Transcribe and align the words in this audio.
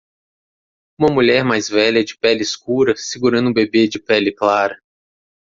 Uma 0.99 1.11
mulher 1.13 1.45
mais 1.45 1.69
velha 1.69 2.03
de 2.03 2.17
pele 2.17 2.41
escura 2.41 2.95
segurando 2.97 3.51
um 3.51 3.53
bebê 3.53 3.87
de 3.87 3.99
pele 4.01 4.31
clara. 4.31 4.81